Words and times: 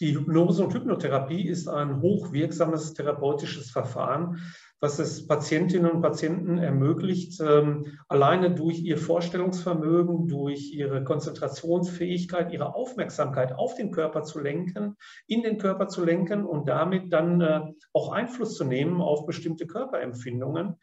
Die 0.00 0.14
Hypnose 0.14 0.62
und 0.62 0.74
Hypnotherapie 0.74 1.48
ist 1.48 1.68
ein 1.68 2.00
hochwirksames 2.00 2.94
therapeutisches 2.94 3.70
Verfahren, 3.70 4.40
was 4.80 5.00
es 5.00 5.26
Patientinnen 5.26 5.90
und 5.90 6.02
Patienten 6.02 6.58
ermöglicht, 6.58 7.40
ähm, 7.40 7.98
alleine 8.06 8.54
durch 8.54 8.78
ihr 8.78 8.96
Vorstellungsvermögen, 8.96 10.28
durch 10.28 10.72
ihre 10.72 11.02
Konzentrationsfähigkeit, 11.02 12.52
ihre 12.52 12.76
Aufmerksamkeit 12.76 13.52
auf 13.52 13.74
den 13.74 13.90
Körper 13.90 14.22
zu 14.22 14.38
lenken, 14.38 14.96
in 15.26 15.42
den 15.42 15.58
Körper 15.58 15.88
zu 15.88 16.04
lenken 16.04 16.44
und 16.44 16.68
damit 16.68 17.12
dann 17.12 17.40
äh, 17.40 17.60
auch 17.92 18.12
Einfluss 18.12 18.54
zu 18.54 18.64
nehmen 18.64 19.00
auf 19.00 19.26
bestimmte 19.26 19.66
Körperempfindungen. 19.66 20.76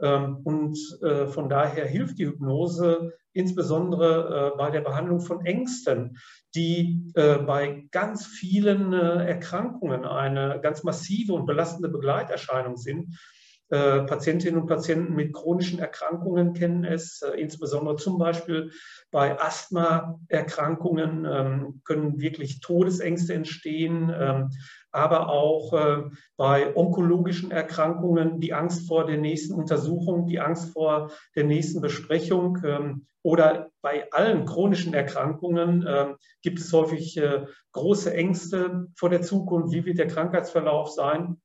Ähm, 0.00 0.38
und 0.44 0.78
äh, 1.02 1.26
von 1.26 1.50
daher 1.50 1.84
hilft 1.84 2.18
die 2.18 2.26
Hypnose 2.26 3.12
insbesondere 3.32 4.52
äh, 4.54 4.58
bei 4.58 4.70
der 4.70 4.80
Behandlung 4.80 5.20
von 5.20 5.44
Ängsten, 5.44 6.18
die 6.54 7.10
äh, 7.14 7.38
bei 7.38 7.84
ganz 7.90 8.26
vielen 8.26 8.92
Erkrankungen 8.92 10.04
eine 10.04 10.60
ganz 10.62 10.82
massive 10.82 11.32
und 11.32 11.46
belastende 11.46 11.88
Begleiterscheinung 11.88 12.76
sind. 12.76 13.16
Patientinnen 13.78 14.60
und 14.60 14.66
Patienten 14.66 15.14
mit 15.14 15.32
chronischen 15.32 15.78
Erkrankungen 15.78 16.52
kennen 16.52 16.84
es, 16.84 17.22
insbesondere 17.36 17.96
zum 17.96 18.18
Beispiel 18.18 18.70
bei 19.10 19.40
Asthmaerkrankungen 19.40 21.24
ähm, 21.24 21.80
können 21.84 22.20
wirklich 22.20 22.60
Todesängste 22.60 23.34
entstehen. 23.34 24.12
Ähm, 24.14 24.50
aber 24.92 25.30
auch 25.30 25.72
äh, 25.72 26.02
bei 26.36 26.76
onkologischen 26.76 27.50
Erkrankungen 27.50 28.40
die 28.40 28.52
Angst 28.52 28.86
vor 28.86 29.06
der 29.06 29.16
nächsten 29.16 29.54
Untersuchung, 29.54 30.26
die 30.26 30.38
Angst 30.38 30.72
vor 30.72 31.10
der 31.34 31.44
nächsten 31.44 31.80
Besprechung 31.80 32.58
ähm, 32.64 33.06
oder 33.22 33.70
bei 33.80 34.10
allen 34.12 34.44
chronischen 34.44 34.94
Erkrankungen 34.94 35.86
äh, 35.86 36.14
gibt 36.42 36.58
es 36.58 36.72
häufig 36.72 37.16
äh, 37.16 37.46
große 37.72 38.12
Ängste 38.12 38.88
vor 38.96 39.08
der 39.08 39.22
Zukunft. 39.22 39.72
Wie 39.72 39.84
wird 39.84 39.98
der 39.98 40.08
Krankheitsverlauf 40.08 40.90
sein? 40.90 41.40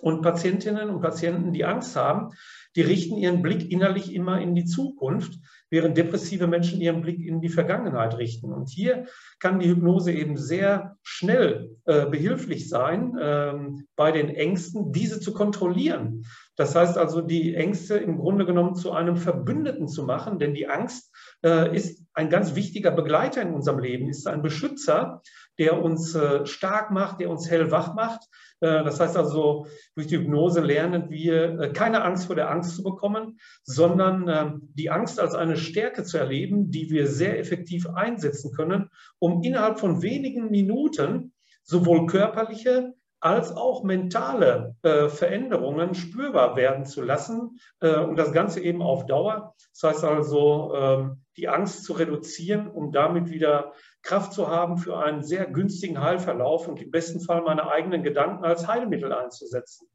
Und 0.00 0.22
Patientinnen 0.22 0.90
und 0.90 1.00
Patienten, 1.00 1.52
die 1.52 1.64
Angst 1.64 1.96
haben, 1.96 2.30
die 2.76 2.82
richten 2.82 3.16
ihren 3.16 3.42
Blick 3.42 3.70
innerlich 3.70 4.12
immer 4.12 4.40
in 4.40 4.54
die 4.54 4.64
Zukunft, 4.64 5.38
während 5.70 5.96
depressive 5.96 6.46
Menschen 6.46 6.80
ihren 6.80 7.02
Blick 7.02 7.20
in 7.20 7.40
die 7.40 7.48
Vergangenheit 7.48 8.18
richten. 8.18 8.52
Und 8.52 8.68
hier 8.68 9.06
kann 9.38 9.60
die 9.60 9.68
Hypnose 9.68 10.12
eben 10.12 10.36
sehr 10.36 10.96
schnell 11.02 11.76
äh, 11.84 12.06
behilflich 12.06 12.68
sein, 12.68 13.16
ähm, 13.20 13.86
bei 13.96 14.12
den 14.12 14.28
Ängsten 14.28 14.92
diese 14.92 15.20
zu 15.20 15.32
kontrollieren. 15.32 16.24
Das 16.56 16.74
heißt 16.76 16.96
also, 16.96 17.20
die 17.20 17.54
Ängste 17.54 17.96
im 17.96 18.18
Grunde 18.18 18.46
genommen 18.46 18.76
zu 18.76 18.92
einem 18.92 19.16
Verbündeten 19.16 19.88
zu 19.88 20.04
machen, 20.04 20.38
denn 20.38 20.54
die 20.54 20.68
Angst 20.68 21.12
äh, 21.44 21.74
ist 21.74 22.04
ein 22.14 22.30
ganz 22.30 22.54
wichtiger 22.54 22.92
Begleiter 22.92 23.42
in 23.42 23.52
unserem 23.52 23.80
Leben, 23.80 24.08
ist 24.08 24.28
ein 24.28 24.42
Beschützer, 24.42 25.22
der 25.58 25.82
uns 25.82 26.14
äh, 26.14 26.46
stark 26.46 26.90
macht, 26.90 27.20
der 27.20 27.30
uns 27.30 27.50
hellwach 27.50 27.94
macht. 27.94 28.22
Äh, 28.60 28.84
das 28.84 29.00
heißt 29.00 29.16
also, 29.16 29.66
durch 29.94 30.06
die 30.06 30.18
Hypnose 30.18 30.60
lernen 30.60 31.10
wir, 31.10 31.60
äh, 31.60 31.72
keine 31.72 32.02
Angst 32.02 32.26
vor 32.26 32.36
der 32.36 32.50
Angst 32.50 32.76
zu 32.76 32.82
bekommen, 32.82 33.38
sondern 33.62 34.28
ähm, 34.28 34.68
die 34.74 34.90
Angst 34.90 35.20
als 35.20 35.34
eine 35.34 35.56
Stärke 35.56 36.04
zu 36.04 36.18
erleben, 36.18 36.70
die 36.70 36.90
wir 36.90 37.06
sehr 37.06 37.38
effektiv 37.38 37.86
einsetzen 37.88 38.52
können, 38.52 38.90
um 39.18 39.42
innerhalb 39.42 39.78
von 39.78 40.02
wenigen 40.02 40.50
Minuten 40.50 41.32
sowohl 41.62 42.06
körperliche 42.06 42.94
als 43.24 43.56
auch 43.56 43.82
mentale 43.84 44.76
äh, 44.82 45.08
Veränderungen 45.08 45.94
spürbar 45.94 46.56
werden 46.56 46.84
zu 46.84 47.00
lassen 47.00 47.58
äh, 47.80 47.96
und 47.96 48.16
das 48.16 48.32
Ganze 48.32 48.60
eben 48.60 48.82
auf 48.82 49.06
Dauer. 49.06 49.54
Das 49.72 49.94
heißt 49.94 50.04
also, 50.04 50.74
ähm, 50.74 51.22
die 51.38 51.48
Angst 51.48 51.84
zu 51.84 51.94
reduzieren, 51.94 52.68
um 52.68 52.92
damit 52.92 53.30
wieder 53.30 53.72
Kraft 54.02 54.34
zu 54.34 54.48
haben 54.48 54.76
für 54.76 54.98
einen 54.98 55.22
sehr 55.22 55.46
günstigen 55.46 56.02
Heilverlauf 56.02 56.68
und 56.68 56.82
im 56.82 56.90
besten 56.90 57.20
Fall 57.20 57.40
meine 57.40 57.66
eigenen 57.70 58.02
Gedanken 58.02 58.44
als 58.44 58.68
Heilmittel 58.68 59.10
einzusetzen. 59.10 59.88